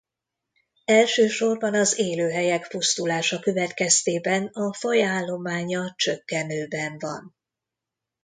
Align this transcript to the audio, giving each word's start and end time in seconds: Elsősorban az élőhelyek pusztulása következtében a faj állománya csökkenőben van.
Elsősorban 0.85 1.73
az 1.73 1.99
élőhelyek 1.99 2.67
pusztulása 2.67 3.39
következtében 3.39 4.45
a 4.45 4.73
faj 4.73 5.03
állománya 5.03 5.93
csökkenőben 5.95 6.97
van. 6.99 7.35